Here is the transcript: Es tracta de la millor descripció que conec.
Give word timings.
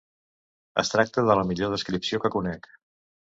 Es 0.83 0.89
tracta 0.93 1.25
de 1.27 1.35
la 1.41 1.45
millor 1.51 1.75
descripció 1.75 2.21
que 2.25 2.35
conec. 2.39 2.69